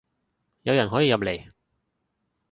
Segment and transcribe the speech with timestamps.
[0.63, 1.51] 有人可以入嚟